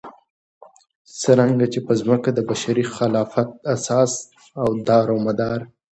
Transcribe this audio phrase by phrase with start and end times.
[1.21, 4.11] څرنګه چې په ځمكه كې دبشري خلافت اساس
[4.61, 5.59] او دارمدار